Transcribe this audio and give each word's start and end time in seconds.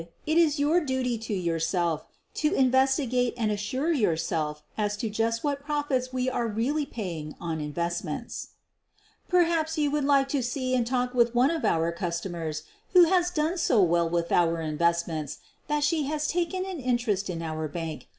It 0.25 0.39
is 0.39 0.57
your 0.57 0.83
duty 0.83 1.19
to 1.19 1.33
your 1.35 1.59
self 1.59 2.07
to 2.33 2.51
investigate 2.55 3.35
and 3.37 3.51
assure 3.51 3.93
yourself 3.93 4.63
as 4.75 4.97
to 4.97 5.11
just 5.11 5.43
what 5.43 5.63
profits 5.63 6.11
we 6.11 6.27
are 6.27 6.47
really 6.47 6.87
paying 6.87 7.35
on 7.39 7.61
investments. 7.61 8.47
QUEEN 9.29 9.41
OF 9.41 9.45
THE 9.45 9.45
BURGLARS 9.45 9.55
97 9.57 9.57
Perhaps 9.59 9.77
you 9.77 9.91
would 9.91 10.03
like 10.05 10.27
to 10.29 10.41
see 10.41 10.73
and 10.73 10.87
talk 10.87 11.13
with 11.13 11.35
one 11.35 11.51
of 11.51 11.63
our 11.63 11.91
customers 11.91 12.63
who 12.93 13.03
has 13.03 13.29
done 13.29 13.59
so 13.59 13.79
well 13.83 14.09
with 14.09 14.31
our 14.31 14.59
in 14.59 14.75
vestments 14.79 15.37
that 15.67 15.83
she 15.83 16.05
has 16.07 16.25
taken 16.27 16.65
an 16.65 16.79
interest 16.79 17.29
in 17.29 17.43
our 17.43 17.67
bank. 17.67 18.07